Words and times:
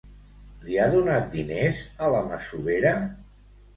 Li 0.69 0.77
ha 0.77 0.87
donat 0.95 1.29
diners 1.37 1.83
a 2.07 2.13
la 2.17 2.23
masovera? 2.31 2.95